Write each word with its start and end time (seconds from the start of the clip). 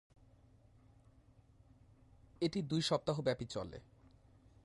এটি 2.41 2.59
দুই 2.61 2.81
সপ্তাহ 2.81 3.17
ব্যাপী 3.21 3.45
চলে। 3.45 3.79